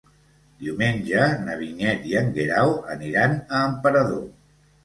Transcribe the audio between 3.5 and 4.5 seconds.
Emperador.